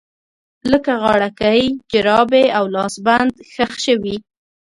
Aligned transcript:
لکه 0.71 0.91
غاړکۍ، 1.03 1.63
جرابې 1.91 2.45
او 2.57 2.65
لاسبند 2.75 3.33
ښخ 3.51 3.71
شوي 3.85 4.15